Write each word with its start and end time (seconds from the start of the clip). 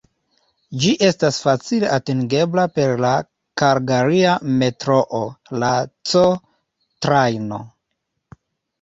Ĝi 0.83 0.93
estas 1.07 1.37
facile 1.47 1.91
atingebla 1.97 2.65
per 2.79 2.95
la 3.07 3.13
kalgaria 3.65 4.35
metroo, 4.65 5.23
la 5.67 5.73
C-Trajno. 6.15 7.65